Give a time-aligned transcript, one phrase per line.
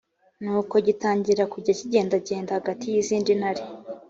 [0.41, 3.63] ni uko gitangira kujya kigendagenda hagati y’izindi ntare